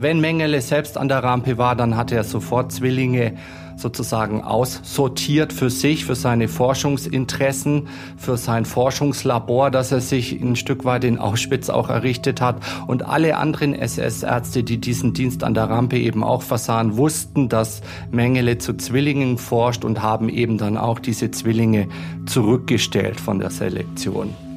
[0.00, 3.34] Wenn Mengele selbst an der Rampe war, dann hatte er sofort Zwillinge
[3.74, 10.84] sozusagen aussortiert für sich, für seine Forschungsinteressen, für sein Forschungslabor, das er sich ein Stück
[10.84, 12.58] weit in Auschwitz auch errichtet hat.
[12.86, 17.80] Und alle anderen SS-Ärzte, die diesen Dienst an der Rampe eben auch versahen, wussten, dass
[18.12, 21.88] Mengele zu Zwillingen forscht und haben eben dann auch diese Zwillinge
[22.24, 24.47] zurückgestellt von der Selektion.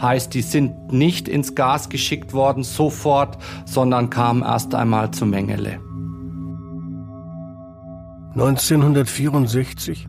[0.00, 5.80] Heißt, die sind nicht ins Gas geschickt worden sofort, sondern kamen erst einmal zu Mengele.
[8.34, 10.06] 1964,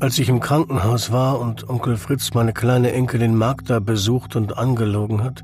[0.00, 5.22] als ich im Krankenhaus war und Onkel Fritz meine kleine Enkelin Magda besucht und angelogen
[5.22, 5.42] hat,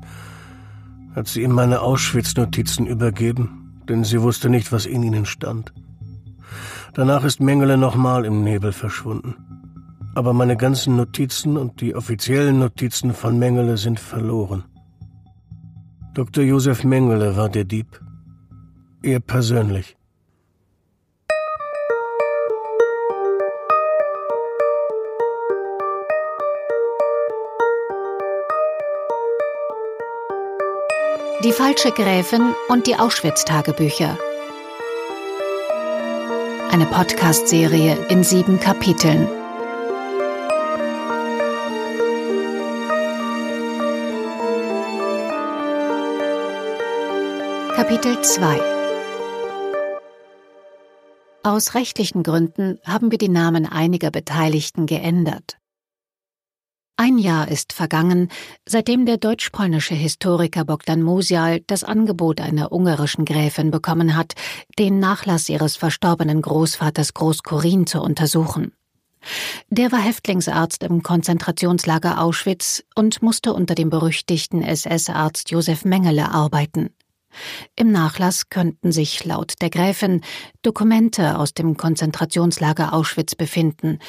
[1.15, 5.73] hat sie ihm meine Auschwitz-Notizen übergeben, denn sie wusste nicht, was in ihnen stand.
[6.93, 9.48] Danach ist Mengele nochmal im Nebel verschwunden
[10.15, 14.63] aber meine ganzen Notizen und die offiziellen Notizen von Mengele sind verloren.
[16.13, 16.43] Dr.
[16.43, 18.01] Josef Mengele war der Dieb.
[19.01, 19.95] Er persönlich.
[31.45, 34.17] Die falsche Gräfin und die Auschwitz-Tagebücher.
[36.69, 39.38] Eine Podcast-Serie in sieben Kapiteln.
[47.89, 48.61] Kapitel 2
[51.41, 55.57] Aus rechtlichen Gründen haben wir die Namen einiger Beteiligten geändert.
[56.97, 58.29] Ein Jahr ist vergangen,
[58.67, 64.35] seitdem der deutsch-polnische Historiker Bogdan Musial das Angebot einer ungarischen Gräfin bekommen hat,
[64.77, 68.71] den Nachlass ihres verstorbenen Großvaters Großkorin zu untersuchen.
[69.71, 76.91] Der war Häftlingsarzt im Konzentrationslager Auschwitz und musste unter dem berüchtigten SS-Arzt Josef Mengele arbeiten.
[77.75, 80.21] Im Nachlass könnten sich laut der Gräfin
[80.61, 83.99] Dokumente aus dem Konzentrationslager Auschwitz befinden,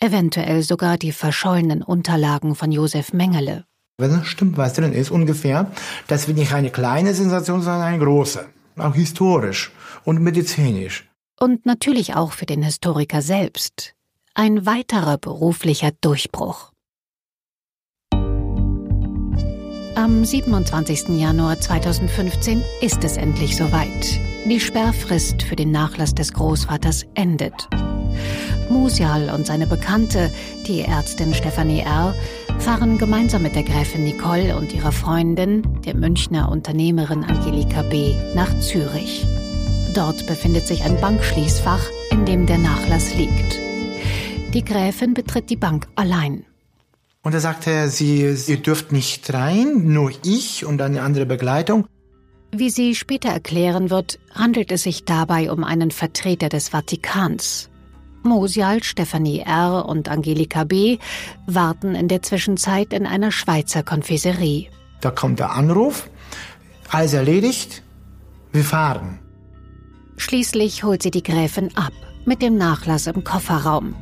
[0.00, 3.64] eventuell sogar die verschollenen Unterlagen von Josef Mengele.
[3.98, 5.70] Wenn es stimmt, was drin ist, ungefähr,
[6.06, 8.48] das wird nicht eine kleine Sensation, sondern eine große.
[8.78, 9.72] Auch historisch
[10.04, 11.06] und medizinisch.
[11.38, 13.94] Und natürlich auch für den Historiker selbst.
[14.34, 16.69] Ein weiterer beruflicher Durchbruch.
[19.96, 21.18] Am 27.
[21.18, 24.20] Januar 2015 ist es endlich soweit.
[24.46, 27.68] Die Sperrfrist für den Nachlass des Großvaters endet.
[28.68, 30.30] Musial und seine Bekannte,
[30.66, 32.14] die Ärztin Stefanie R.,
[32.60, 38.58] fahren gemeinsam mit der Gräfin Nicole und ihrer Freundin, der Münchner Unternehmerin Angelika B., nach
[38.60, 39.26] Zürich.
[39.94, 43.58] Dort befindet sich ein Bankschließfach, in dem der Nachlass liegt.
[44.54, 46.44] Die Gräfin betritt die Bank allein.
[47.22, 51.86] Und da sagte er, sie, ihr dürft nicht rein, nur ich und eine andere Begleitung.
[52.52, 57.68] Wie sie später erklären wird, handelt es sich dabei um einen Vertreter des Vatikans.
[58.22, 59.86] Mosial, Stephanie R.
[59.86, 60.98] und Angelika B.
[61.46, 64.68] warten in der Zwischenzeit in einer Schweizer Konfiserie.
[65.00, 66.10] Da kommt der Anruf,
[66.88, 67.82] alles erledigt,
[68.52, 69.18] wir fahren.
[70.16, 71.92] Schließlich holt sie die Gräfin ab,
[72.26, 73.94] mit dem Nachlass im Kofferraum.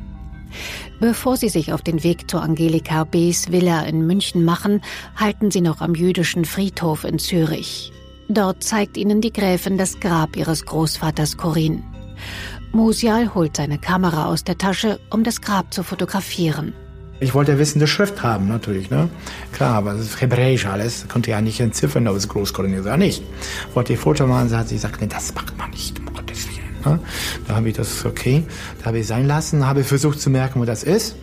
[0.99, 4.81] Bevor sie sich auf den Weg zu Angelika B.'s Villa in München machen,
[5.15, 7.91] halten sie noch am jüdischen Friedhof in Zürich.
[8.27, 11.83] Dort zeigt ihnen die Gräfin das Grab ihres Großvaters Corinne.
[12.71, 16.73] Musial holt seine Kamera aus der Tasche, um das Grab zu fotografieren.
[17.21, 19.09] Ich wollte wissen, die Schrift haben, natürlich, ne?
[19.51, 21.05] Klar, aber das ist hebräisch alles.
[21.07, 23.23] Konnte ja nicht entziffern, ob es ist oder nicht.
[23.73, 26.48] Wollte ich Foto machen, hat sie gesagt, nee, das macht man nicht, um Gottes.
[26.85, 26.99] Ne?
[27.47, 28.43] Da habe ich das, okay,
[28.79, 31.15] da habe ich sein lassen, habe versucht zu merken, wo das ist.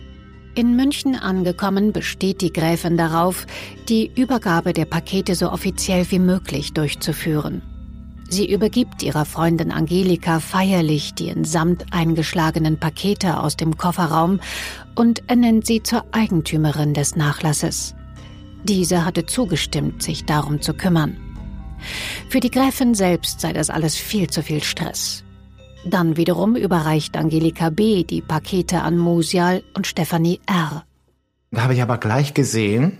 [0.55, 3.45] In München angekommen besteht die Gräfin darauf,
[3.89, 7.61] die Übergabe der Pakete so offiziell wie möglich durchzuführen.
[8.29, 14.39] Sie übergibt ihrer Freundin Angelika feierlich die in Samt eingeschlagenen Pakete aus dem Kofferraum
[14.95, 17.95] und ernennt sie zur Eigentümerin des Nachlasses.
[18.63, 21.15] Diese hatte zugestimmt, sich darum zu kümmern.
[22.29, 25.23] Für die Gräfin selbst sei das alles viel zu viel Stress.
[25.89, 28.03] Dann wiederum überreicht Angelika B.
[28.03, 30.83] die Pakete an Musial und Stefanie R.
[31.51, 32.97] Da habe ich aber gleich gesehen,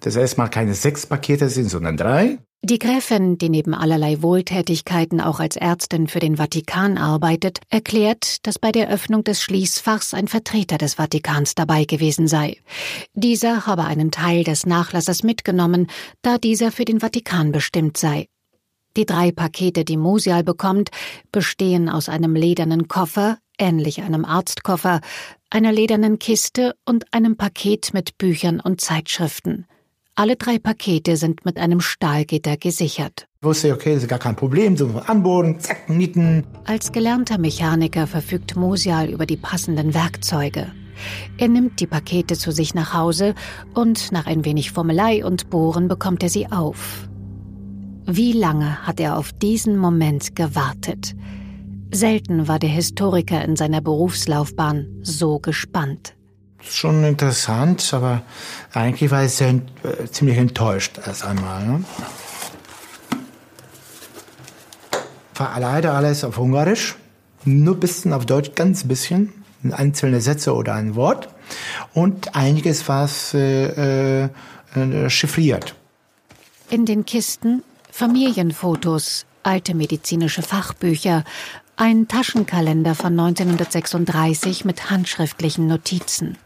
[0.00, 2.38] dass erstmal keine sechs Pakete sind, sondern drei.
[2.62, 8.58] Die Gräfin, die neben allerlei Wohltätigkeiten auch als Ärztin für den Vatikan arbeitet, erklärt, dass
[8.58, 12.56] bei der Öffnung des Schließfachs ein Vertreter des Vatikans dabei gewesen sei.
[13.12, 15.88] Dieser habe einen Teil des Nachlasses mitgenommen,
[16.22, 18.28] da dieser für den Vatikan bestimmt sei.
[18.96, 20.90] Die drei Pakete, die Musial bekommt,
[21.32, 25.00] bestehen aus einem ledernen Koffer, ähnlich einem Arztkoffer,
[25.50, 29.66] einer ledernen Kiste und einem Paket mit Büchern und Zeitschriften.
[30.14, 33.26] Alle drei Pakete sind mit einem Stahlgitter gesichert.
[33.40, 36.46] Ich wusste, okay, das ist gar kein Problem, so anbohren, zack, nieten.
[36.64, 40.70] Als gelernter Mechaniker verfügt Musial über die passenden Werkzeuge.
[41.36, 43.34] Er nimmt die Pakete zu sich nach Hause
[43.74, 47.08] und nach ein wenig Formelei und Bohren bekommt er sie auf.
[48.06, 51.14] Wie lange hat er auf diesen Moment gewartet?
[51.90, 56.14] Selten war der Historiker in seiner Berufslaufbahn so gespannt.
[56.60, 58.22] Schon interessant, aber
[58.72, 61.66] eigentlich war ich sehr, äh, ziemlich enttäuscht erst einmal.
[61.66, 61.84] Ne?
[65.36, 66.96] War leider alles auf Ungarisch,
[67.44, 69.32] nur ein bisschen auf Deutsch, ganz bisschen,
[69.70, 71.28] einzelne Sätze oder ein Wort
[71.94, 75.74] und einiges war äh, äh, chiffriert.
[76.70, 77.62] In den Kisten
[77.96, 81.22] Familienfotos, alte medizinische Fachbücher,
[81.76, 86.36] ein Taschenkalender von 1936 mit handschriftlichen Notizen.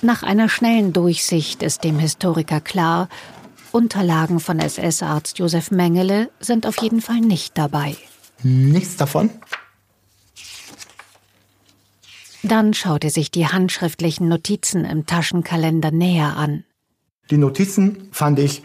[0.00, 3.10] Nach einer schnellen Durchsicht ist dem Historiker klar,
[3.72, 7.98] Unterlagen von SS-Arzt Josef Mengele sind auf jeden Fall nicht dabei.
[8.42, 9.28] Nichts davon?
[12.42, 16.64] Dann schaut er sich die handschriftlichen Notizen im Taschenkalender näher an.
[17.30, 18.62] Die Notizen fand ich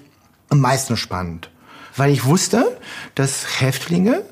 [0.47, 1.51] am meisten spannend,
[1.99, 2.79] weil ich wusste,
[3.15, 4.23] dass Häftlinge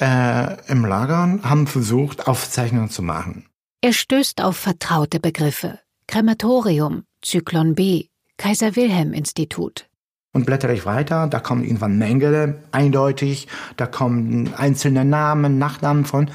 [0.00, 3.46] äh, im Lager haben versucht, Aufzeichnungen zu machen.
[3.80, 5.80] Er stößt auf vertraute Begriffe.
[6.06, 8.06] Krematorium, Zyklon B,
[8.38, 9.88] Kaiser Wilhelm Institut.
[10.32, 16.30] Und blättere ich weiter, da kommen irgendwann Mengele, eindeutig, da kommen einzelne Namen, Nachnamen von,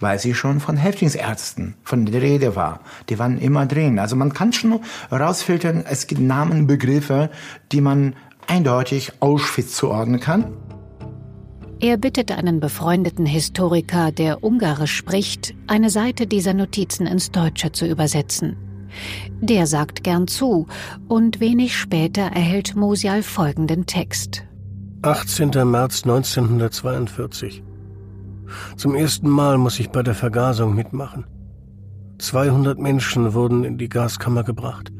[0.00, 2.80] weiß ich schon, von Häftlingsärzten, von der Rede war.
[3.08, 3.98] Die waren immer drin.
[3.98, 4.80] Also man kann schon
[5.12, 7.30] rausfiltern, es gibt Namen, Begriffe,
[7.70, 8.14] die man
[8.48, 10.52] eindeutig Auschwitz zuordnen kann.
[11.80, 17.86] Er bittet einen befreundeten Historiker, der Ungarisch spricht, eine Seite dieser Notizen ins Deutsche zu
[17.86, 18.56] übersetzen.
[19.40, 20.66] Der sagt gern zu
[21.06, 24.42] und wenig später erhält Musial folgenden Text.
[25.02, 25.50] 18.
[25.70, 27.62] März 1942.
[28.76, 31.26] Zum ersten Mal muss ich bei der Vergasung mitmachen.
[32.18, 34.90] 200 Menschen wurden in die Gaskammer gebracht.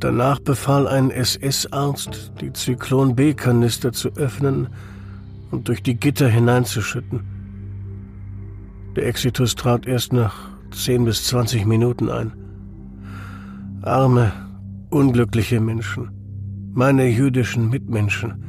[0.00, 4.68] Danach befahl ein SS-Arzt, die Zyklon B-Kanister zu öffnen
[5.50, 7.20] und durch die Gitter hineinzuschütten.
[8.96, 12.32] Der Exitus trat erst nach 10 bis 20 Minuten ein.
[13.82, 14.32] Arme,
[14.88, 16.10] unglückliche Menschen.
[16.72, 18.42] Meine jüdischen Mitmenschen.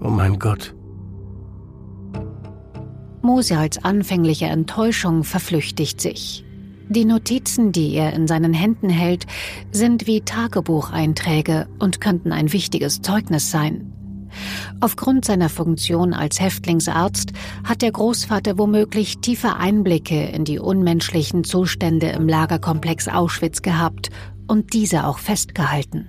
[0.00, 0.74] Oh mein Gott.
[3.20, 6.44] Mosials anfängliche Enttäuschung verflüchtigt sich.
[6.90, 9.26] Die Notizen, die er in seinen Händen hält,
[9.72, 13.92] sind wie Tagebucheinträge und könnten ein wichtiges Zeugnis sein.
[14.80, 17.32] Aufgrund seiner Funktion als Häftlingsarzt
[17.64, 24.08] hat der Großvater womöglich tiefe Einblicke in die unmenschlichen Zustände im Lagerkomplex Auschwitz gehabt
[24.46, 26.08] und diese auch festgehalten.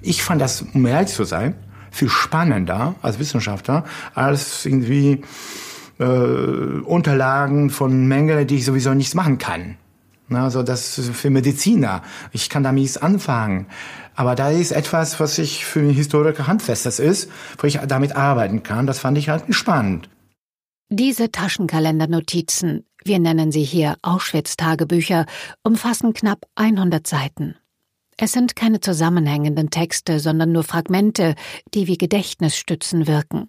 [0.00, 1.54] Ich fand das, um ehrlich zu sein,
[1.90, 3.84] viel spannender als Wissenschaftler,
[4.14, 5.22] als irgendwie
[5.98, 9.76] äh, Unterlagen von Mengele, die ich sowieso nichts machen kann.
[10.30, 12.02] Also das ist für Mediziner.
[12.32, 13.66] Ich kann da nichts anfangen.
[14.14, 18.62] Aber da ist etwas, was ich für einen Historiker handfestes ist, wo ich damit arbeiten
[18.62, 18.86] kann.
[18.86, 20.08] Das fand ich halt spannend.
[20.90, 25.26] Diese Taschenkalendernotizen, wir nennen sie hier Auschwitz-Tagebücher,
[25.62, 27.56] umfassen knapp 100 Seiten.
[28.16, 31.34] Es sind keine zusammenhängenden Texte, sondern nur Fragmente,
[31.74, 33.48] die wie Gedächtnisstützen wirken.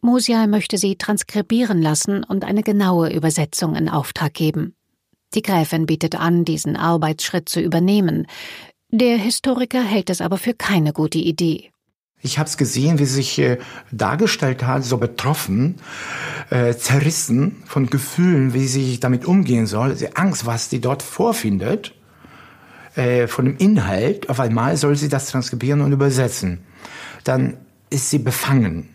[0.00, 4.75] Musial möchte sie transkribieren lassen und eine genaue Übersetzung in Auftrag geben.
[5.34, 8.26] Die Gräfin bietet an, diesen Arbeitsschritt zu übernehmen.
[8.90, 11.70] Der Historiker hält es aber für keine gute Idee.
[12.22, 13.58] Ich habe es gesehen, wie sie sich äh,
[13.92, 15.76] dargestellt hat, so betroffen,
[16.50, 21.94] äh, zerrissen von Gefühlen, wie sie damit umgehen soll, die Angst, was sie dort vorfindet,
[22.94, 24.30] äh, von dem Inhalt.
[24.30, 26.64] Auf einmal soll sie das transkribieren und übersetzen.
[27.24, 27.58] Dann
[27.90, 28.88] ist sie befangen,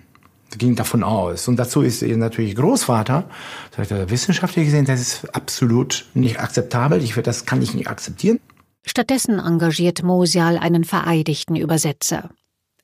[0.58, 1.48] ging davon aus.
[1.48, 3.30] Und dazu ist natürlich Großvater,
[3.76, 7.04] sagt er, wissenschaftlich gesehen, das ist absolut nicht akzeptabel.
[7.04, 8.40] Ich, das kann ich nicht akzeptieren.
[8.86, 12.30] Stattdessen engagiert Mosial einen vereidigten Übersetzer.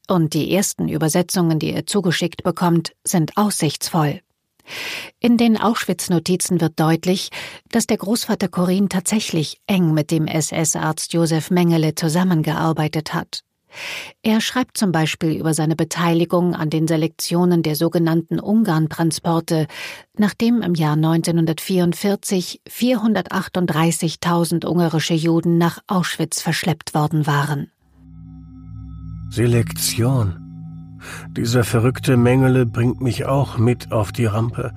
[0.07, 4.21] Und die ersten Übersetzungen, die er zugeschickt bekommt, sind aussichtsvoll.
[5.19, 7.29] In den Auschwitz-Notizen wird deutlich,
[7.69, 13.43] dass der Großvater Corin tatsächlich eng mit dem SS-Arzt Josef Mengele zusammengearbeitet hat.
[14.21, 19.67] Er schreibt zum Beispiel über seine Beteiligung an den Selektionen der sogenannten Ungarn-Transporte,
[20.17, 27.71] nachdem im Jahr 1944 438.000 ungarische Juden nach Auschwitz verschleppt worden waren.
[29.29, 30.43] Selektion.
[31.29, 34.73] Dieser verrückte Mengele bringt mich auch mit auf die Rampe.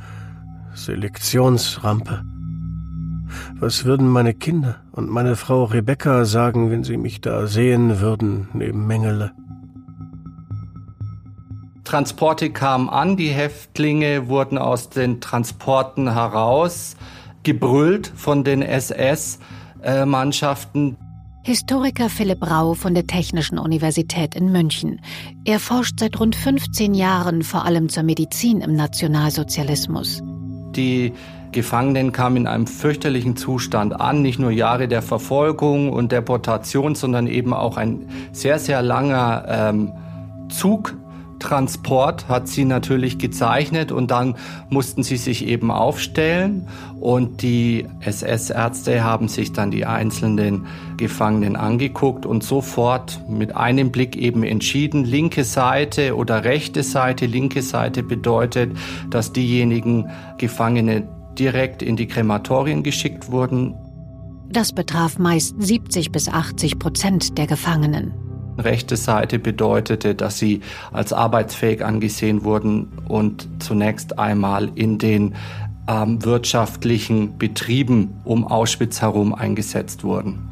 [0.75, 2.25] Selektionsrampe.
[3.59, 8.49] Was würden meine Kinder und meine Frau Rebecca sagen, wenn sie mich da sehen würden,
[8.53, 9.33] neben Mengele.
[11.85, 16.97] Transporte kamen an, die Häftlinge wurden aus den Transporten heraus
[17.43, 20.97] gebrüllt von den SS-Mannschaften.
[21.43, 25.01] Historiker Philipp Rau von der Technischen Universität in München.
[25.45, 30.23] Er forscht seit rund 15 Jahren vor allem zur Medizin im Nationalsozialismus.
[30.77, 31.15] Die
[31.53, 37.27] Gefangenen kamen in einem fürchterlichen Zustand an, nicht nur Jahre der Verfolgung und Deportation, sondern
[37.27, 39.93] eben auch ein sehr, sehr langer ähm,
[40.49, 40.95] Zug
[41.41, 43.91] Transport hat sie natürlich gezeichnet.
[43.91, 44.37] Und dann
[44.69, 46.69] mussten sie sich eben aufstellen.
[47.01, 50.67] Und die SS-Ärzte haben sich dann die einzelnen
[50.97, 57.27] Gefangenen angeguckt und sofort mit einem Blick eben entschieden, linke Seite oder rechte Seite.
[57.27, 58.77] Linke Seite bedeutet,
[59.09, 63.75] dass diejenigen Gefangene direkt in die Krematorien geschickt wurden.
[64.51, 68.13] Das betraf meist 70 bis 80 Prozent der Gefangenen.
[68.59, 70.61] Rechte Seite bedeutete, dass sie
[70.93, 75.35] als arbeitsfähig angesehen wurden und zunächst einmal in den
[75.89, 80.47] ähm, wirtschaftlichen Betrieben um Auschwitz herum eingesetzt wurden.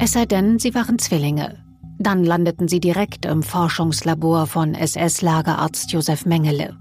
[0.00, 1.64] Es sei denn, sie waren Zwillinge.
[1.98, 6.76] Dann landeten sie direkt im Forschungslabor von SS-Lagerarzt Josef Mengele.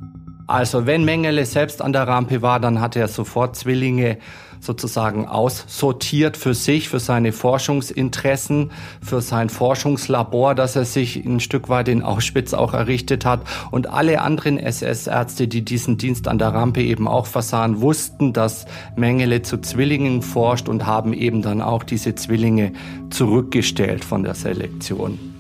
[0.47, 4.17] Also wenn Mengele selbst an der Rampe war, dann hatte er sofort Zwillinge
[4.63, 8.71] sozusagen aussortiert für sich, für seine Forschungsinteressen,
[9.01, 13.41] für sein Forschungslabor, das er sich ein Stück weit in Auschwitz auch errichtet hat.
[13.71, 18.65] Und alle anderen SS-Ärzte, die diesen Dienst an der Rampe eben auch versahen, wussten, dass
[18.95, 22.71] Mengele zu Zwillingen forscht und haben eben dann auch diese Zwillinge
[23.09, 25.32] zurückgestellt von der Selektion.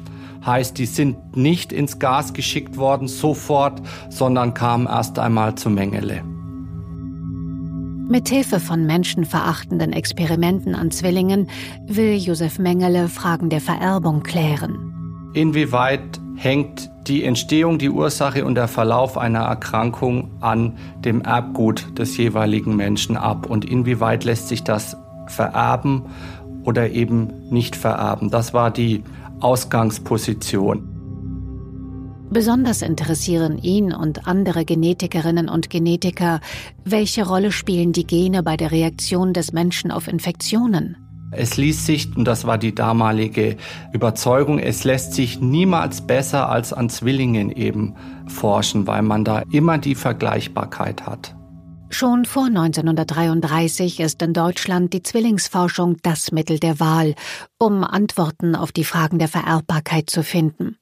[0.45, 6.21] Heißt, die sind nicht ins Gas geschickt worden sofort, sondern kamen erst einmal zu Mengele.
[8.09, 11.49] Mithilfe von menschenverachtenden Experimenten an Zwillingen
[11.87, 15.31] will Josef Mengele Fragen der Vererbung klären.
[15.33, 22.15] Inwieweit hängt die Entstehung, die Ursache und der Verlauf einer Erkrankung an dem Erbgut des
[22.17, 24.97] jeweiligen Menschen ab und inwieweit lässt sich das
[25.27, 26.03] vererben
[26.63, 28.29] oder eben nicht vererben.
[28.29, 29.03] Das war die
[29.43, 30.89] Ausgangsposition.
[32.29, 36.39] Besonders interessieren ihn und andere Genetikerinnen und Genetiker,
[36.83, 40.97] welche Rolle spielen die Gene bei der Reaktion des Menschen auf Infektionen?
[41.35, 43.57] Es ließ sich, und das war die damalige
[43.91, 47.95] Überzeugung, es lässt sich niemals besser als an Zwillingen eben
[48.27, 51.35] forschen, weil man da immer die Vergleichbarkeit hat.
[51.93, 57.13] Schon vor 1933 ist in Deutschland die Zwillingsforschung das Mittel der Wahl,
[57.59, 60.79] um Antworten auf die Fragen der Vererbbarkeit zu finden.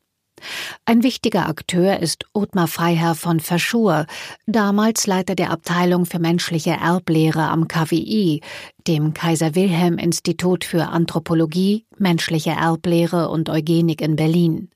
[0.86, 4.06] Ein wichtiger Akteur ist Othmar Freiherr von Verschur,
[4.48, 8.40] damals Leiter der Abteilung für menschliche Erblehre am KWI,
[8.88, 14.70] dem Kaiser Wilhelm Institut für Anthropologie, menschliche Erblehre und Eugenik in Berlin.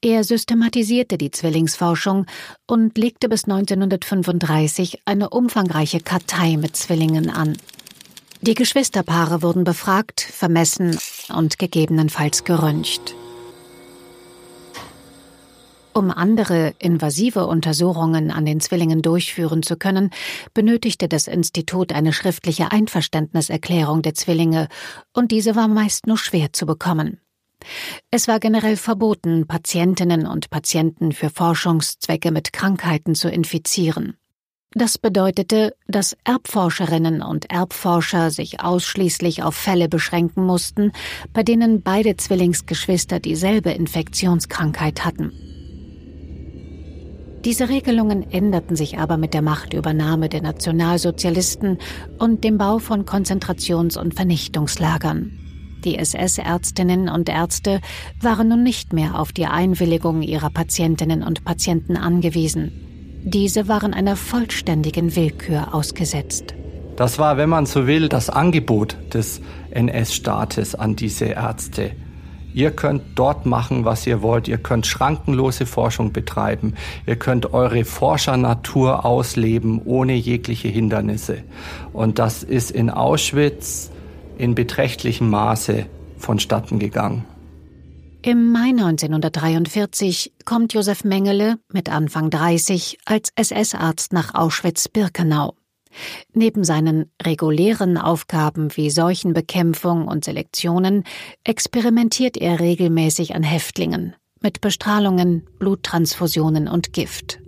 [0.00, 2.26] Er systematisierte die Zwillingsforschung
[2.66, 7.56] und legte bis 1935 eine umfangreiche Kartei mit Zwillingen an.
[8.42, 13.14] Die Geschwisterpaare wurden befragt, vermessen und gegebenenfalls geröntgt.
[15.92, 20.10] Um andere invasive Untersuchungen an den Zwillingen durchführen zu können,
[20.54, 24.68] benötigte das Institut eine schriftliche Einverständniserklärung der Zwillinge,
[25.12, 27.20] und diese war meist nur schwer zu bekommen.
[28.10, 34.16] Es war generell verboten, Patientinnen und Patienten für Forschungszwecke mit Krankheiten zu infizieren.
[34.72, 40.92] Das bedeutete, dass Erbforscherinnen und Erbforscher sich ausschließlich auf Fälle beschränken mussten,
[41.32, 45.32] bei denen beide Zwillingsgeschwister dieselbe Infektionskrankheit hatten.
[47.44, 51.78] Diese Regelungen änderten sich aber mit der Machtübernahme der Nationalsozialisten
[52.18, 55.39] und dem Bau von Konzentrations- und Vernichtungslagern.
[55.84, 57.80] Die SS-Ärztinnen und Ärzte
[58.20, 62.72] waren nun nicht mehr auf die Einwilligung ihrer Patientinnen und Patienten angewiesen.
[63.22, 66.54] Diese waren einer vollständigen Willkür ausgesetzt.
[66.96, 71.92] Das war, wenn man so will, das Angebot des NS-Staates an diese Ärzte.
[72.52, 74.48] Ihr könnt dort machen, was ihr wollt.
[74.48, 76.74] Ihr könnt schrankenlose Forschung betreiben.
[77.06, 81.44] Ihr könnt eure Forschernatur ausleben ohne jegliche Hindernisse.
[81.92, 83.90] Und das ist in Auschwitz
[84.40, 85.86] in beträchtlichem Maße
[86.18, 87.24] vonstatten gegangen.
[88.22, 95.54] Im Mai 1943 kommt Josef Mengele mit Anfang 30 als SS-Arzt nach Auschwitz-Birkenau.
[96.34, 101.04] Neben seinen regulären Aufgaben wie Seuchenbekämpfung und Selektionen
[101.44, 107.40] experimentiert er regelmäßig an Häftlingen mit Bestrahlungen, Bluttransfusionen und Gift.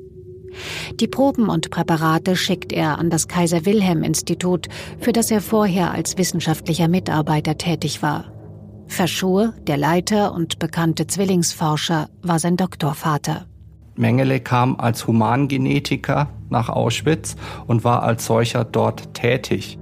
[1.00, 4.68] Die Proben und Präparate schickt er an das Kaiser Wilhelm Institut,
[5.00, 8.32] für das er vorher als wissenschaftlicher Mitarbeiter tätig war.
[8.86, 13.46] Verschur, der Leiter und bekannte Zwillingsforscher, war sein Doktorvater.
[13.94, 19.78] Mengele kam als Humangenetiker nach Auschwitz und war als solcher dort tätig.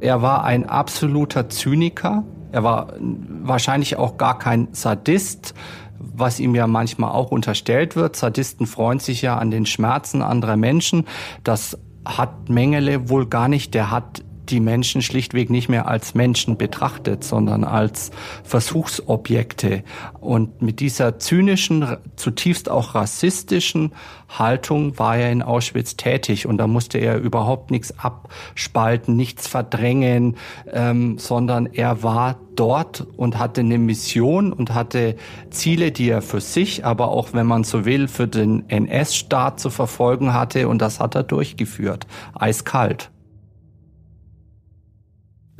[0.00, 2.24] Er war ein absoluter Zyniker.
[2.52, 5.54] Er war wahrscheinlich auch gar kein Sadist,
[6.00, 8.16] was ihm ja manchmal auch unterstellt wird.
[8.16, 11.06] Sadisten freuen sich ja an den Schmerzen anderer Menschen.
[11.44, 13.74] Das hat Mengele wohl gar nicht.
[13.74, 18.10] Der hat die Menschen schlichtweg nicht mehr als Menschen betrachtet, sondern als
[18.44, 19.82] Versuchsobjekte.
[20.20, 23.92] Und mit dieser zynischen, zutiefst auch rassistischen
[24.28, 26.46] Haltung war er in Auschwitz tätig.
[26.46, 30.36] Und da musste er überhaupt nichts abspalten, nichts verdrängen,
[30.72, 35.16] ähm, sondern er war dort und hatte eine Mission und hatte
[35.50, 39.70] Ziele, die er für sich, aber auch, wenn man so will, für den NS-Staat zu
[39.70, 40.68] verfolgen hatte.
[40.68, 42.06] Und das hat er durchgeführt.
[42.34, 43.10] Eiskalt.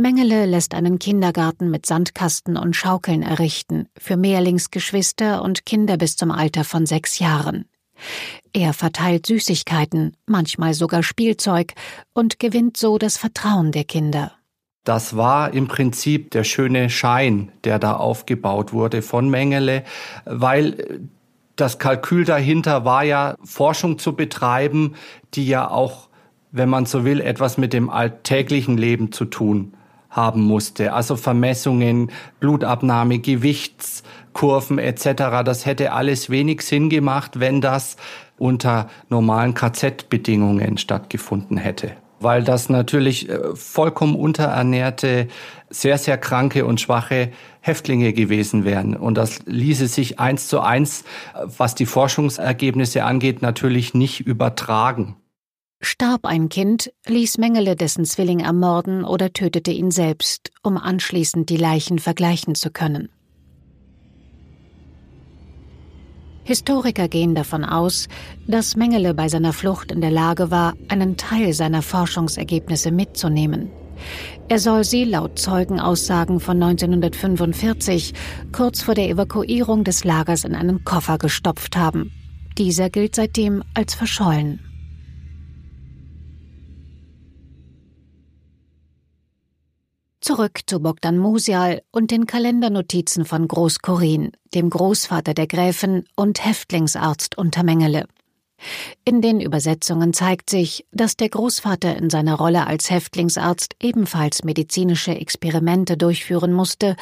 [0.00, 6.30] Mengele lässt einen Kindergarten mit Sandkasten und Schaukeln errichten für Mehrlingsgeschwister und Kinder bis zum
[6.30, 7.66] Alter von sechs Jahren.
[8.54, 11.75] Er verteilt Süßigkeiten, manchmal sogar Spielzeug
[12.14, 14.33] und gewinnt so das Vertrauen der Kinder.
[14.85, 19.85] Das war im Prinzip der schöne Schein, der da aufgebaut wurde von Mengele,
[20.25, 21.02] weil
[21.57, 24.95] das Kalkül dahinter war ja, Forschung zu betreiben,
[25.35, 26.09] die ja auch,
[26.52, 29.75] wenn man so will, etwas mit dem alltäglichen Leben zu tun
[30.11, 30.93] haben musste.
[30.93, 35.43] Also Vermessungen, Blutabnahme, Gewichtskurven etc.
[35.45, 37.97] Das hätte alles wenig Sinn gemacht, wenn das
[38.38, 41.93] unter normalen KZ-Bedingungen stattgefunden hätte.
[42.23, 45.29] Weil das natürlich äh, vollkommen unterernährte,
[45.71, 48.95] sehr, sehr kranke und schwache Häftlinge gewesen wären.
[48.95, 51.02] Und das ließe sich eins zu eins,
[51.35, 55.17] äh, was die Forschungsergebnisse angeht, natürlich nicht übertragen.
[55.83, 61.57] Starb ein Kind, ließ Mengele dessen Zwilling ermorden oder tötete ihn selbst, um anschließend die
[61.57, 63.09] Leichen vergleichen zu können.
[66.45, 68.09] Historiker gehen davon aus,
[68.47, 73.71] dass Mengele bei seiner Flucht in der Lage war, einen Teil seiner Forschungsergebnisse mitzunehmen.
[74.49, 78.13] Er soll sie laut Zeugenaussagen von 1945
[78.52, 82.13] kurz vor der Evakuierung des Lagers in einen Koffer gestopft haben.
[82.59, 84.70] Dieser gilt seitdem als verschollen.
[90.23, 97.39] Zurück zu Bogdan Musial und den Kalendernotizen von Großkorin, dem Großvater der Gräfin und Häftlingsarzt
[97.39, 98.04] unter Mengele.
[99.06, 105.13] In den Übersetzungen zeigt sich, dass der Großvater in seiner Rolle als Häftlingsarzt ebenfalls medizinische
[105.15, 106.97] Experimente durchführen musste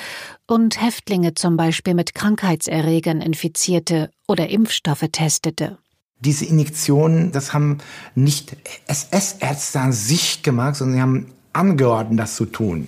[0.46, 5.78] und Häftlinge zum Beispiel mit Krankheitserregern infizierte oder Impfstoffe testete.
[6.20, 7.78] Diese Injektionen, das haben
[8.14, 12.86] nicht SS-Ärzte an sich gemacht, sondern sie haben angeordnet, das zu tun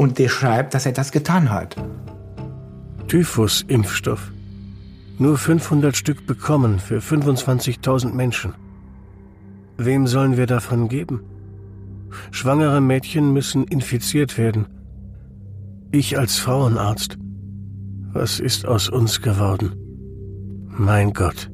[0.00, 1.76] und der schreibt, dass er das getan hat.
[3.08, 4.32] Typhus-Impfstoff.
[5.18, 8.54] Nur 500 Stück bekommen für 25.000 Menschen.
[9.76, 11.20] Wem sollen wir davon geben?
[12.30, 14.68] Schwangere Mädchen müssen infiziert werden.
[15.90, 17.18] Ich als Frauenarzt.
[18.14, 19.74] Was ist aus uns geworden?
[20.78, 21.50] Mein Gott.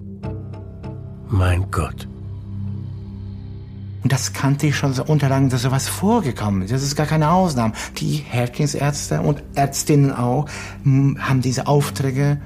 [1.29, 2.07] Mein Gott.
[4.07, 6.73] Und das kannte ich schon so Unterlagen, dass sowas vorgekommen ist.
[6.73, 7.73] Das ist gar keine Ausnahme.
[7.99, 10.47] Die Häftlingsärzte und Ärztinnen auch
[10.85, 12.41] haben diese Aufträge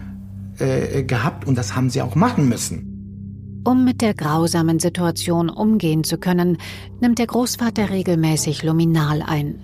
[0.59, 3.61] äh, gehabt und das haben sie auch machen müssen.
[3.67, 6.57] Um mit der grausamen Situation umgehen zu können,
[7.03, 9.57] nimmt der Großvater regelmäßig Luminal ein.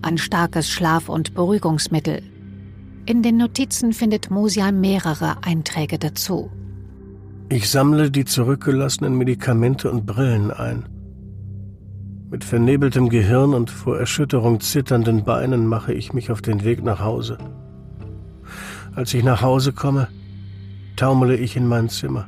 [0.00, 2.22] Ein starkes Schlaf- und Beruhigungsmittel.
[3.04, 6.50] In den Notizen findet Musial mehrere Einträge dazu.
[7.50, 10.86] Ich sammle die zurückgelassenen Medikamente und Brillen ein.
[12.32, 17.00] Mit vernebeltem Gehirn und vor Erschütterung zitternden Beinen mache ich mich auf den Weg nach
[17.00, 17.36] Hause.
[18.94, 20.08] Als ich nach Hause komme,
[20.96, 22.26] taumele ich in mein Zimmer.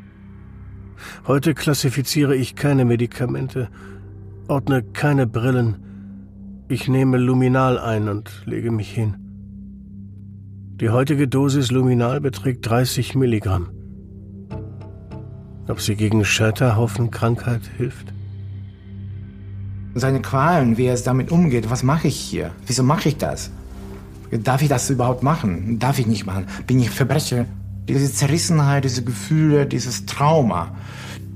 [1.26, 3.70] Heute klassifiziere ich keine Medikamente,
[4.46, 5.78] ordne keine Brillen.
[6.68, 9.16] Ich nehme Luminal ein und lege mich hin.
[10.80, 13.70] Die heutige Dosis Luminal beträgt 30 Milligramm.
[15.66, 18.13] Ob sie gegen Scheiterhaufenkrankheit hilft?
[19.94, 21.70] Seine Qualen, wie er es damit umgeht.
[21.70, 22.50] Was mache ich hier?
[22.66, 23.50] Wieso mache ich das?
[24.30, 25.78] Darf ich das überhaupt machen?
[25.78, 26.46] Darf ich nicht machen?
[26.66, 27.46] Bin ich Verbrecher?
[27.88, 30.74] Diese Zerrissenheit, diese Gefühle, dieses Trauma,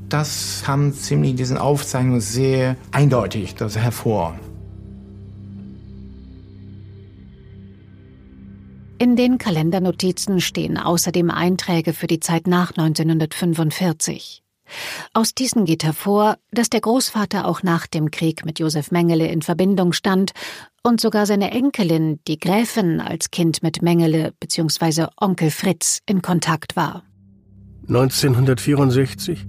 [0.08, 4.34] das kam ziemlich diesen Aufzeichnungen sehr eindeutig das hervor.
[9.00, 14.42] In den Kalendernotizen stehen außerdem Einträge für die Zeit nach 1945.
[15.12, 19.42] Aus diesen geht hervor, dass der Großvater auch nach dem Krieg mit Josef Mengele in
[19.42, 20.32] Verbindung stand
[20.82, 25.06] und sogar seine Enkelin, die Gräfin, als Kind mit Mengele bzw.
[25.20, 27.02] Onkel Fritz in Kontakt war.
[27.88, 29.46] 1964,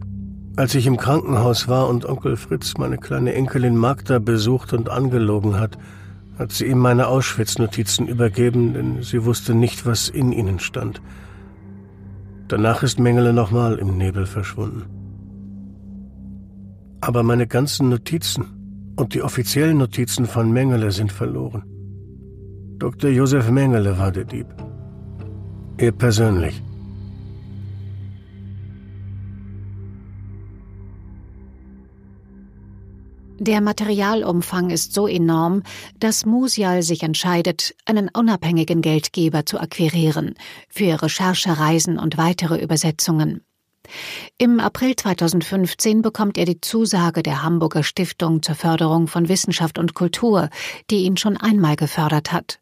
[0.56, 5.60] als ich im Krankenhaus war und Onkel Fritz meine kleine Enkelin Magda besucht und angelogen
[5.60, 5.78] hat,
[6.38, 11.02] hat sie ihm meine Auschwitz-Notizen übergeben, denn sie wusste nicht, was in ihnen stand.
[12.48, 14.99] Danach ist Mengele nochmal im Nebel verschwunden.
[17.02, 21.64] Aber meine ganzen Notizen und die offiziellen Notizen von Mengele sind verloren.
[22.78, 23.10] Dr.
[23.10, 24.48] Josef Mengele war der Dieb.
[25.78, 26.62] Er persönlich.
[33.42, 35.64] Der Materialumfang ist so enorm,
[35.98, 40.36] dass Musial sich entscheidet, einen unabhängigen Geldgeber zu akquirieren
[40.68, 43.42] für Recherchereisen und weitere Übersetzungen.
[44.38, 49.93] Im April 2015 bekommt er die Zusage der Hamburger Stiftung zur Förderung von Wissenschaft und
[49.93, 50.49] Kultur,
[50.89, 52.60] die ihn schon einmal gefördert hat.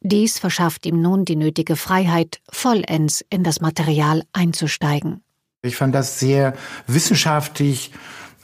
[0.00, 5.22] Dies verschafft ihm nun die nötige Freiheit, vollends in das Material einzusteigen.
[5.62, 6.54] Ich fand das sehr
[6.86, 7.90] wissenschaftlich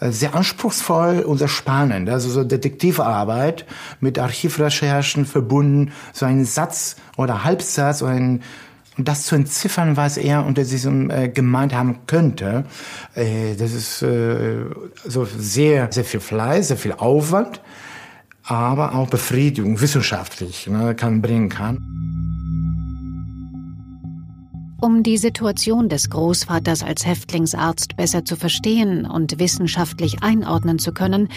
[0.00, 2.10] äh, sehr anspruchsvoll und sehr spannend.
[2.10, 3.64] Also so Detektivarbeit
[4.00, 8.42] mit Archivrecherchen verbunden, so ein Satz oder Halbsatz oder ein
[8.98, 12.64] das zu entziffern, was er unter diesem äh, gemeint haben könnte,
[13.14, 14.64] äh, das ist äh,
[15.04, 17.60] so sehr, sehr viel Fleiß, sehr viel Aufwand,
[18.44, 21.78] aber auch Befriedigung wissenschaftlich ne, kann bringen kann.
[24.80, 31.28] Um die Situation des Großvaters als Häftlingsarzt besser zu verstehen und wissenschaftlich einordnen zu können,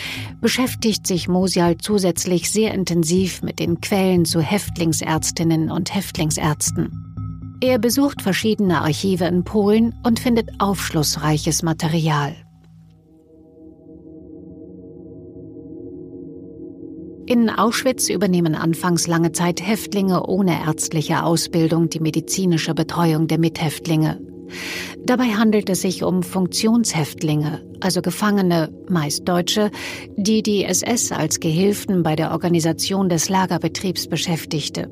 [0.41, 7.06] beschäftigt sich Mosial zusätzlich sehr intensiv mit den Quellen zu Häftlingsärztinnen und Häftlingsärzten.
[7.59, 12.35] Er besucht verschiedene Archive in Polen und findet aufschlussreiches Material.
[17.25, 24.21] In Auschwitz übernehmen anfangs lange Zeit Häftlinge ohne ärztliche Ausbildung die medizinische Betreuung der Mithäftlinge.
[25.03, 29.71] Dabei handelt es sich um Funktionshäftlinge, also Gefangene, meist Deutsche,
[30.15, 34.89] die die SS als Gehilfen bei der Organisation des Lagerbetriebs beschäftigte.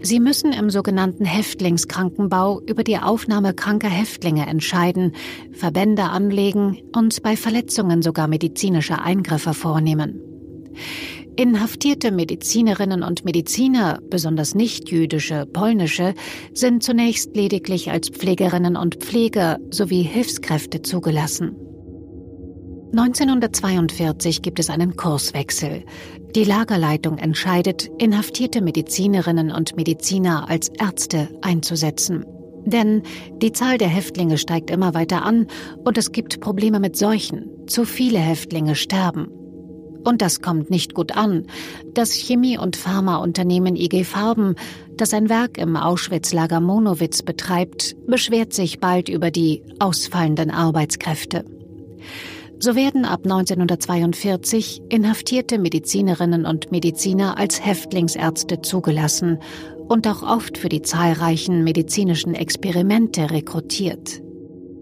[0.00, 5.12] Sie müssen im sogenannten Häftlingskrankenbau über die Aufnahme kranker Häftlinge entscheiden,
[5.52, 10.20] Verbände anlegen und bei Verletzungen sogar medizinische Eingriffe vornehmen.
[11.36, 16.14] Inhaftierte Medizinerinnen und Mediziner, besonders nicht-jüdische, polnische,
[16.52, 21.67] sind zunächst lediglich als Pflegerinnen und Pfleger sowie Hilfskräfte zugelassen.
[22.90, 25.84] 1942 gibt es einen Kurswechsel.
[26.34, 32.24] Die Lagerleitung entscheidet, inhaftierte Medizinerinnen und Mediziner als Ärzte einzusetzen.
[32.64, 33.02] Denn
[33.42, 35.46] die Zahl der Häftlinge steigt immer weiter an
[35.84, 37.50] und es gibt Probleme mit Seuchen.
[37.66, 39.28] Zu viele Häftlinge sterben.
[40.04, 41.46] Und das kommt nicht gut an.
[41.92, 44.54] Das Chemie- und Pharmaunternehmen IG Farben,
[44.96, 51.44] das ein Werk im Auschwitz-Lager Monowitz betreibt, beschwert sich bald über die ausfallenden Arbeitskräfte.
[52.60, 59.38] So werden ab 1942 inhaftierte Medizinerinnen und Mediziner als Häftlingsärzte zugelassen
[59.86, 64.20] und auch oft für die zahlreichen medizinischen Experimente rekrutiert.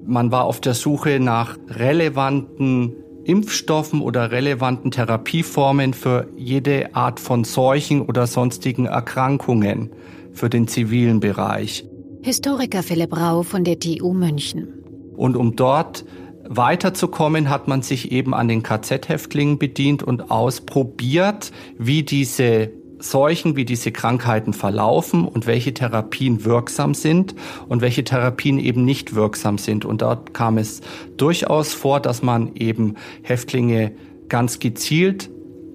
[0.07, 7.45] Man war auf der Suche nach relevanten Impfstoffen oder relevanten Therapieformen für jede Art von
[7.45, 9.91] Seuchen oder sonstigen Erkrankungen
[10.33, 11.85] für den zivilen Bereich.
[12.23, 14.69] Historiker Philipp Rau von der TU München.
[15.17, 16.05] Und um dort
[16.48, 23.64] weiterzukommen, hat man sich eben an den KZ-Häftlingen bedient und ausprobiert, wie diese Seuchen, wie
[23.64, 27.35] diese Krankheiten verlaufen und welche Therapien wirksam sind
[27.68, 29.85] und welche Therapien eben nicht wirksam sind.
[29.85, 30.80] Und dort kam es
[31.16, 33.92] durchaus vor, dass man eben Häftlinge
[34.28, 35.30] ganz gezielt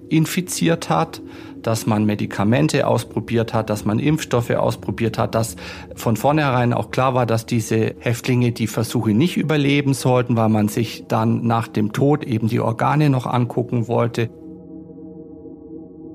[0.08, 1.22] infiziert hat,
[1.66, 5.56] dass man Medikamente ausprobiert hat, dass man Impfstoffe ausprobiert hat, dass
[5.94, 10.68] von vornherein auch klar war, dass diese Häftlinge die Versuche nicht überleben sollten, weil man
[10.68, 14.30] sich dann nach dem Tod eben die Organe noch angucken wollte.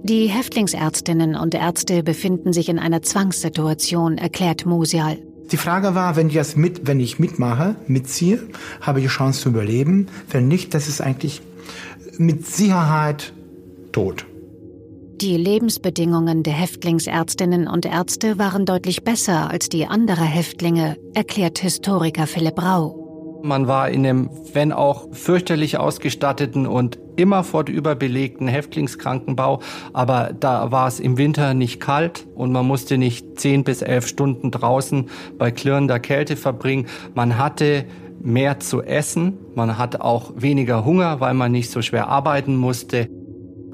[0.04, 5.18] Die Häftlingsärztinnen und Ärzte befinden sich in einer Zwangssituation, erklärt Musial.
[5.52, 8.40] Die Frage war, wenn ich das mit, wenn ich mitmache, mitziehe,
[8.82, 10.08] habe ich Chance zu überleben.
[10.30, 11.42] Wenn nicht, das ist eigentlich
[12.18, 13.34] mit Sicherheit
[13.92, 14.26] tot.
[15.22, 22.28] Die Lebensbedingungen der Häftlingsärztinnen und Ärzte waren deutlich besser als die anderer Häftlinge, erklärt Historiker
[22.28, 23.40] Philipp Rau.
[23.42, 30.72] Man war in einem, wenn auch fürchterlich ausgestatteten und immer fort überbelegten Häftlingskrankenbau, aber da
[30.72, 35.10] war es im Winter nicht kalt und man musste nicht zehn bis elf Stunden draußen
[35.40, 36.86] bei klirrender Kälte verbringen.
[37.16, 37.86] Man hatte
[38.22, 39.40] mehr zu essen.
[39.56, 43.10] Man hat auch weniger Hunger, weil man nicht so schwer arbeiten musste.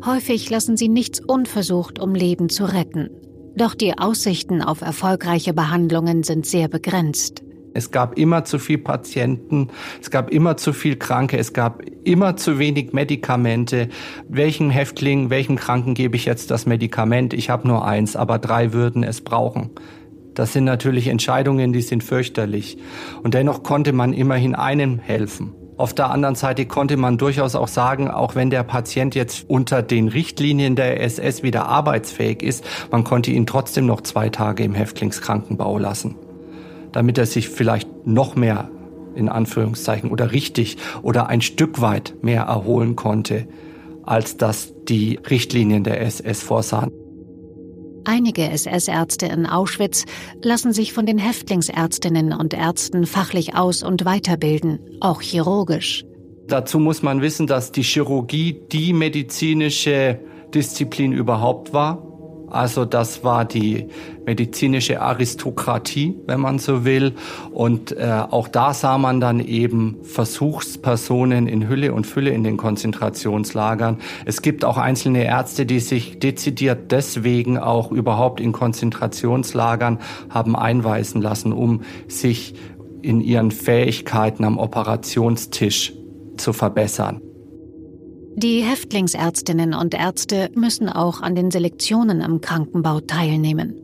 [0.06, 3.10] Häufig lassen sie nichts unversucht, um Leben zu retten.
[3.56, 7.44] Doch die Aussichten auf erfolgreiche Behandlungen sind sehr begrenzt.
[7.74, 9.70] Es gab immer zu viel Patienten,
[10.02, 13.90] es gab immer zu viel Kranke, es gab immer zu wenig Medikamente.
[14.28, 17.34] Welchen Häftling, welchen Kranken gebe ich jetzt das Medikament?
[17.34, 19.72] Ich habe nur eins, aber drei würden es brauchen.
[20.34, 22.78] Das sind natürlich Entscheidungen, die sind fürchterlich.
[23.24, 25.54] Und dennoch konnte man immerhin einem helfen.
[25.78, 29.82] Auf der anderen Seite konnte man durchaus auch sagen, auch wenn der Patient jetzt unter
[29.82, 34.76] den Richtlinien der SS wieder arbeitsfähig ist, man konnte ihn trotzdem noch zwei Tage im
[34.76, 36.16] Häftlingskrankenbau lassen
[36.94, 38.70] damit er sich vielleicht noch mehr
[39.16, 43.48] in Anführungszeichen oder richtig oder ein Stück weit mehr erholen konnte,
[44.04, 46.92] als das die Richtlinien der SS vorsahen.
[48.06, 50.06] Einige SS-Ärzte in Auschwitz
[50.42, 56.04] lassen sich von den Häftlingsärztinnen und Ärzten fachlich aus- und weiterbilden, auch chirurgisch.
[56.48, 60.20] Dazu muss man wissen, dass die Chirurgie die medizinische
[60.54, 62.13] Disziplin überhaupt war.
[62.54, 63.88] Also das war die
[64.26, 67.14] medizinische Aristokratie, wenn man so will.
[67.52, 72.58] Und äh, auch da sah man dann eben Versuchspersonen in Hülle und Fülle in den
[72.58, 73.98] Konzentrationslagern.
[74.26, 81.22] Es gibt auch einzelne Ärzte, die sich dezidiert deswegen auch überhaupt in Konzentrationslagern haben einweisen
[81.22, 82.54] lassen, um sich
[83.02, 85.94] in ihren Fähigkeiten am Operationstisch
[86.38, 87.22] zu verbessern.
[88.36, 93.76] Die Häftlingsärztinnen und Ärzte müssen auch an den Selektionen am Krankenbau teilnehmen.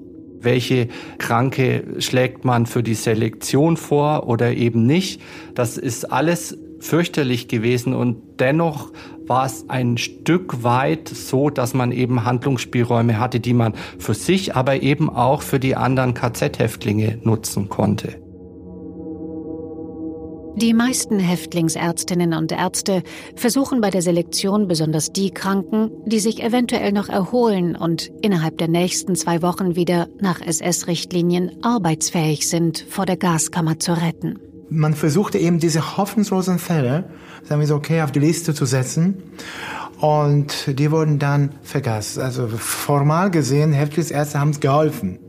[0.41, 5.21] Welche Kranke schlägt man für die Selektion vor oder eben nicht?
[5.53, 8.91] Das ist alles fürchterlich gewesen und dennoch
[9.27, 14.55] war es ein Stück weit so, dass man eben Handlungsspielräume hatte, die man für sich,
[14.55, 18.29] aber eben auch für die anderen KZ-Häftlinge nutzen konnte.
[20.62, 23.02] Die meisten Häftlingsärztinnen und Ärzte
[23.34, 28.67] versuchen bei der Selektion besonders die Kranken, die sich eventuell noch erholen und innerhalb der
[28.67, 34.38] nächsten zwei Wochen wieder nach SS-Richtlinien arbeitsfähig sind, vor der Gaskammer zu retten.
[34.69, 37.06] Man versuchte eben diese hoffnungslosen Fälle,
[37.43, 39.24] sagen wir so, okay, auf die Liste zu setzen.
[40.02, 42.22] Und die wurden dann vergessen.
[42.22, 45.19] Also formal gesehen, Häftlingsärzte haben es geholfen.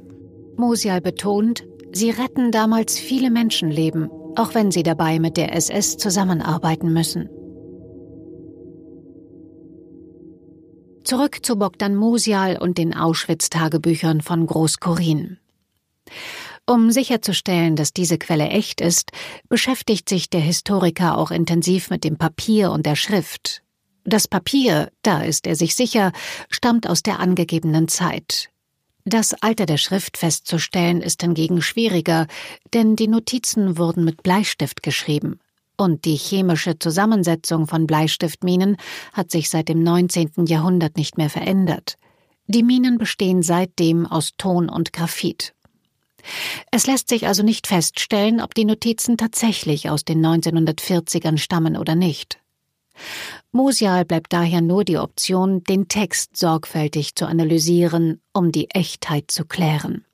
[0.57, 6.93] Musial betont, sie retten damals viele Menschenleben auch wenn sie dabei mit der SS zusammenarbeiten
[6.93, 7.29] müssen.
[11.05, 15.38] Zurück zu Bogdan Musial und den Auschwitz-Tagebüchern von Groß-Korin.
[16.66, 19.11] Um sicherzustellen, dass diese Quelle echt ist,
[19.49, 23.62] beschäftigt sich der Historiker auch intensiv mit dem Papier und der Schrift.
[24.05, 26.12] Das Papier, da ist er sich sicher,
[26.49, 28.50] stammt aus der angegebenen Zeit,
[29.05, 32.27] das Alter der Schrift festzustellen ist hingegen schwieriger,
[32.75, 35.41] denn die Notizen wurden mit Bleistift geschrieben.
[35.77, 38.77] Und die chemische Zusammensetzung von Bleistiftminen
[39.15, 40.47] hat sich seit dem 19.
[40.47, 41.97] Jahrhundert nicht mehr verändert.
[42.47, 45.55] Die Minen bestehen seitdem aus Ton und Graphit.
[46.71, 51.95] Es lässt sich also nicht feststellen, ob die Notizen tatsächlich aus den 1940ern stammen oder
[51.95, 52.39] nicht.
[53.53, 59.45] Musial bleibt daher nur die Option, den Text sorgfältig zu analysieren, um die Echtheit zu
[59.45, 60.05] klären.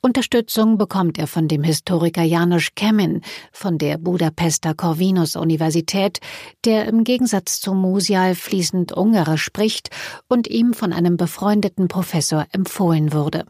[0.00, 6.20] Unterstützung bekommt er von dem Historiker Janusz Kemin von der Budapester Corvinus-Universität,
[6.64, 9.90] der im Gegensatz zu Musial fließend Ungarisch spricht
[10.28, 13.46] und ihm von einem befreundeten Professor empfohlen wurde.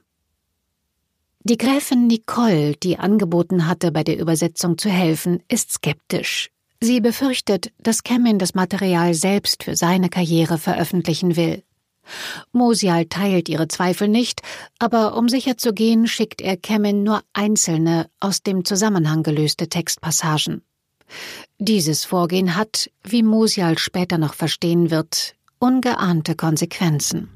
[1.40, 6.50] Die Gräfin Nicole, die angeboten hatte, bei der Übersetzung zu helfen, ist skeptisch.
[6.80, 11.62] Sie befürchtet, dass Kemin das Material selbst für seine Karriere veröffentlichen will.
[12.52, 14.42] Mosial teilt ihre Zweifel nicht,
[14.78, 20.62] aber um sicher zu gehen, schickt er Kemin nur einzelne, aus dem Zusammenhang gelöste Textpassagen.
[21.58, 27.30] Dieses Vorgehen hat, wie Mosial später noch verstehen wird, ungeahnte Konsequenzen.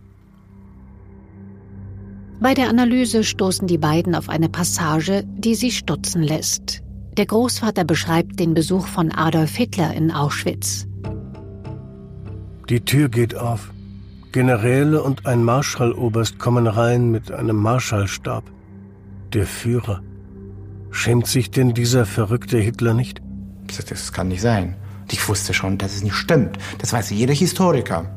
[2.40, 6.82] Bei der Analyse stoßen die beiden auf eine Passage, die sie stutzen lässt.
[7.16, 10.86] Der Großvater beschreibt den Besuch von Adolf Hitler in Auschwitz.
[12.68, 13.72] Die Tür geht auf.
[14.30, 18.44] Generäle und ein Marschalloberst kommen rein mit einem Marschallstab.
[19.32, 20.02] Der Führer.
[20.92, 23.20] Schämt sich denn dieser verrückte Hitler nicht?
[23.88, 24.76] Das kann nicht sein.
[25.10, 26.58] Ich wusste schon, dass es nicht stimmt.
[26.78, 28.08] Das weiß jeder Historiker.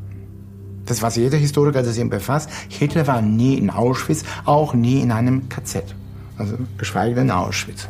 [0.85, 2.49] Das weiß jeder Historiker, der sich ihm befasst.
[2.69, 5.95] Hitler war nie in Auschwitz, auch nie in einem KZ.
[6.37, 7.87] Also geschweige denn in Auschwitz.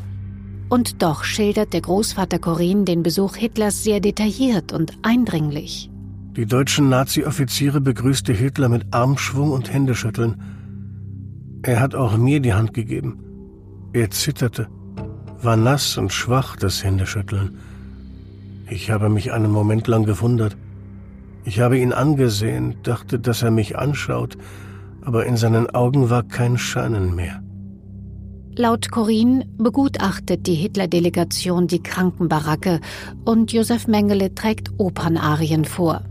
[0.70, 5.90] Und doch schildert der Großvater Corinne den Besuch Hitlers sehr detailliert und eindringlich.
[6.36, 10.42] Die deutschen Nazi-Offiziere begrüßte Hitler mit Armschwung und Händeschütteln.
[11.62, 13.20] Er hat auch mir die Hand gegeben.
[13.94, 14.68] Er zitterte.
[15.44, 17.60] war nass und schwach, das Händeschütteln.
[18.70, 20.58] Ich habe mich einen Moment lang gewundert.
[21.44, 24.38] Ich habe ihn angesehen, dachte, dass er mich anschaut,
[25.02, 27.44] aber in seinen Augen war kein Scheinen mehr.
[28.56, 32.82] Laut Corinne begutachtet die Hitler-Delegation die Krankenbaracke
[33.26, 36.04] und Josef Mengele trägt Opernarien vor.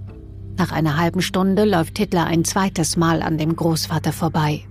[0.58, 4.62] Nach einer halben Stunde läuft Hitler ein zweites Mal an dem Großvater vorbei.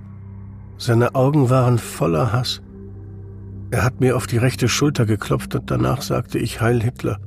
[0.77, 2.61] Seine Augen waren voller Hass.
[3.71, 7.19] Er hat mir auf die rechte Schulter geklopft und danach sagte ich Heil Hitler.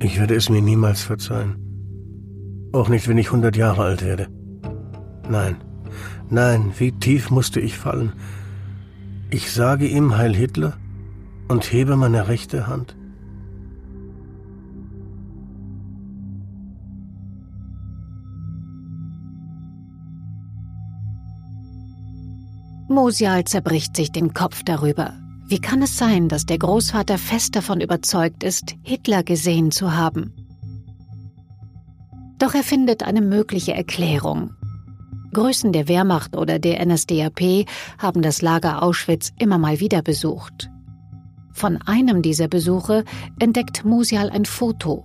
[0.00, 1.56] Ich werde es mir niemals verzeihen.
[2.72, 4.28] Auch nicht, wenn ich hundert Jahre alt werde.
[5.30, 5.56] Nein,
[6.28, 8.12] nein, wie tief musste ich fallen,
[9.32, 10.74] ich sage ihm Heil Hitler
[11.48, 12.94] und hebe meine rechte Hand.
[22.88, 25.14] Mosial zerbricht sich den Kopf darüber.
[25.48, 30.34] Wie kann es sein, dass der Großvater fest davon überzeugt ist, Hitler gesehen zu haben?
[32.38, 34.50] Doch er findet eine mögliche Erklärung.
[35.32, 37.66] Größen der Wehrmacht oder der NSDAP
[37.98, 40.70] haben das Lager Auschwitz immer mal wieder besucht.
[41.52, 43.04] Von einem dieser Besuche
[43.38, 45.04] entdeckt Musial ein Foto.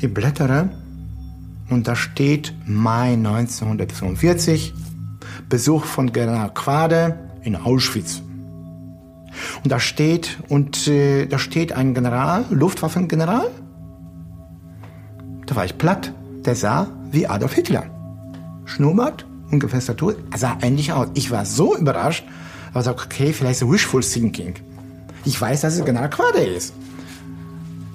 [0.00, 0.70] Ich blättere
[1.70, 4.74] und da steht Mai 1945,
[5.48, 8.22] Besuch von General Quade in Auschwitz.
[9.62, 13.50] Und da steht, und äh, da steht ein General, Luftwaffengeneral.
[15.46, 16.12] Da war ich platt.
[16.44, 17.84] Der sah wie Adolf Hitler.
[18.64, 21.08] Schnurrbart, ungefähr Statur, sah ähnlich aus.
[21.14, 22.24] Ich war so überrascht,
[22.72, 24.54] aber sag, okay, vielleicht Wishful Thinking.
[25.24, 26.72] Ich weiß, dass es genau Quade ist.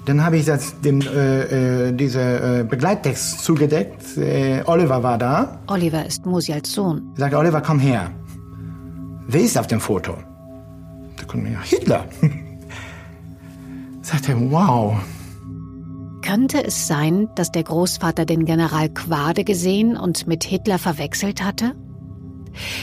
[0.04, 4.18] Dann habe ich das, dem, äh, äh, diese äh, Begleittext zugedeckt.
[4.18, 5.58] Äh, Oliver war da.
[5.66, 7.10] Oliver ist Musials Sohn.
[7.14, 8.10] Ich sagte, Oliver, komm her.
[9.26, 10.14] Wer ist auf dem Foto?
[11.16, 12.04] Da kommt mir Hitler.
[14.02, 14.96] sagte, wow,
[16.24, 21.74] könnte es sein, dass der Großvater den General Quade gesehen und mit Hitler verwechselt hatte?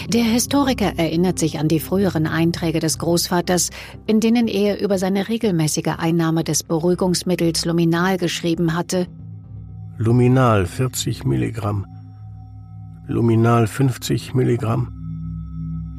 [0.10, 3.71] Der Historiker erinnert sich an die früheren Einträge des Großvaters,
[4.06, 9.08] in denen er über seine regelmäßige Einnahme des Beruhigungsmittels Luminal geschrieben hatte.
[9.97, 11.86] Luminal 40 Milligramm.
[13.08, 14.93] Luminal 50 Milligramm.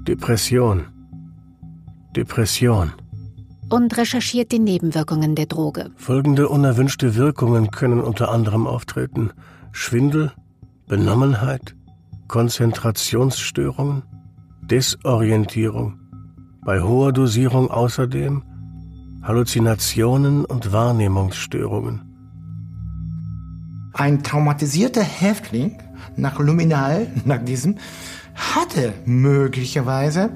[0.07, 0.87] Depression.
[2.15, 2.93] Depression
[3.73, 5.91] und recherchiert die Nebenwirkungen der Droge.
[5.97, 9.31] Folgende unerwünschte Wirkungen können unter anderem auftreten.
[9.73, 10.31] Schwindel,
[10.87, 11.75] Benommenheit,
[12.29, 14.03] Konzentrationsstörungen,
[14.61, 15.99] Desorientierung,
[16.63, 18.43] bei hoher Dosierung außerdem
[19.23, 22.03] Halluzinationen und Wahrnehmungsstörungen.
[23.95, 25.79] Ein traumatisierter Häftling
[26.17, 27.79] nach Luminal, nach diesem,
[28.35, 30.29] hatte möglicherweise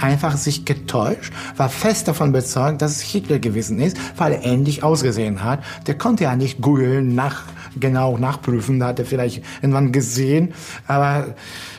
[0.00, 4.82] einfach sich getäuscht, war fest davon überzeugt, dass es Hitler gewesen ist, weil er ähnlich
[4.82, 5.62] ausgesehen hat.
[5.86, 7.44] Der konnte ja nicht googeln, nach,
[7.78, 10.52] genau nachprüfen, da hat er vielleicht irgendwann gesehen,
[10.86, 11.34] aber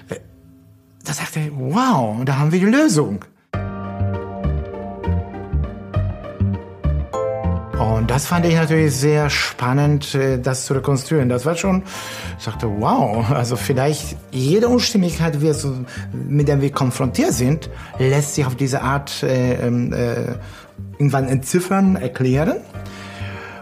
[0.10, 0.15] äh,
[1.04, 3.25] da sagte er, wow, da haben wir die Lösung.
[8.06, 11.28] Und das fand ich natürlich sehr spannend, äh, das zu rekonstruieren.
[11.28, 11.82] Das war schon,
[12.38, 15.39] ich sagte, wow, also vielleicht jede Unstimmigkeit,
[16.13, 20.36] mit der wir konfrontiert sind, lässt sich auf diese Art äh, ähm, äh,
[21.00, 22.58] irgendwann entziffern, erklären.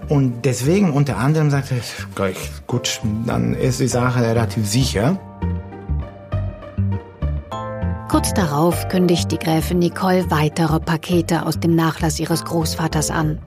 [0.10, 5.18] Und deswegen unter anderem sagte ich, gut, dann ist die Sache relativ sicher.
[8.10, 13.40] Kurz darauf kündigt die Gräfin Nicole weitere Pakete aus dem Nachlass ihres Großvaters an.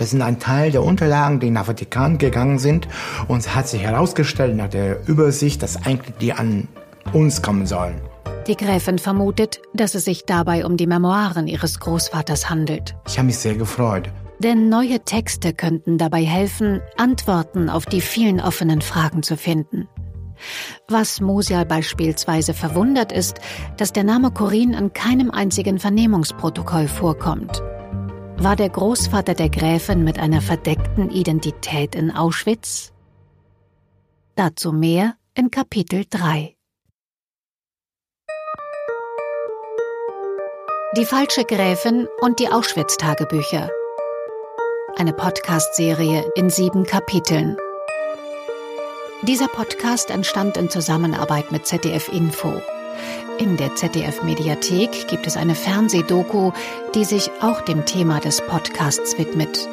[0.00, 2.88] Das sind ein Teil der Unterlagen, die nach Vatikan gegangen sind.
[3.28, 6.68] Und es hat sich herausgestellt nach der Übersicht, dass eigentlich die an
[7.12, 8.00] uns kommen sollen.
[8.46, 12.96] Die Gräfin vermutet, dass es sich dabei um die Memoiren ihres Großvaters handelt.
[13.06, 14.08] Ich habe mich sehr gefreut.
[14.38, 19.86] Denn neue Texte könnten dabei helfen, Antworten auf die vielen offenen Fragen zu finden.
[20.88, 23.38] Was Musial beispielsweise verwundert ist,
[23.76, 27.62] dass der Name Corinne an keinem einzigen Vernehmungsprotokoll vorkommt.
[28.42, 32.90] War der Großvater der Gräfin mit einer verdeckten Identität in Auschwitz?
[34.34, 36.56] Dazu mehr in Kapitel 3.
[40.96, 43.68] Die falsche Gräfin und die Auschwitz-Tagebücher.
[44.96, 47.58] Eine Podcast-Serie in sieben Kapiteln.
[49.20, 52.62] Dieser Podcast entstand in Zusammenarbeit mit ZDF Info.
[53.38, 56.52] In der ZDF-Mediathek gibt es eine Fernsehdoku,
[56.94, 59.68] die sich auch dem Thema des Podcasts widmet.